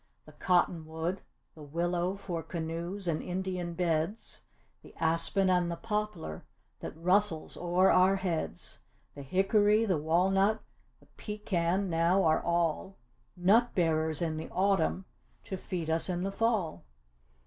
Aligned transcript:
The 0.25 0.31
cotton 0.31 0.87
wood, 0.87 1.21
the 1.53 1.61
willow 1.61 2.15
for 2.15 2.41
canoes 2.41 3.07
and 3.07 3.21
Indian 3.21 3.75
beds; 3.75 4.41
The 4.81 4.95
aspen 4.99 5.47
and 5.47 5.69
the 5.69 5.75
poplar 5.75 6.43
that 6.79 6.97
rustles 6.97 7.55
o'er 7.55 7.91
our 7.91 8.15
heads, 8.15 8.79
The 9.13 9.21
hickory, 9.21 9.85
the 9.85 9.99
walnut, 9.99 10.63
the 10.99 11.07
pecan, 11.17 11.87
now 11.87 12.23
are 12.23 12.41
all 12.41 12.97
Nut 13.37 13.75
bearers 13.75 14.23
in 14.23 14.37
the 14.37 14.49
autumn 14.49 15.05
to 15.43 15.55
feed 15.55 15.87
us 15.87 16.09
in 16.09 16.23
the 16.23 16.31
fall. 16.31 16.83